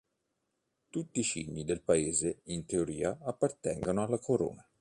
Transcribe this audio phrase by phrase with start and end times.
[0.89, 4.67] Tutti i cigni del paese, in teoria, appartengono alla Corona.